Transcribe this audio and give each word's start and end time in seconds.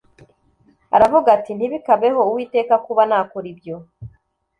aravuga 0.95 1.27
ati 1.37 1.51
“ntibikabeho 1.53 2.19
uwiteka 2.29 2.73
kuba 2.85 3.01
nakora 3.09 3.47
ibyo 3.53 3.75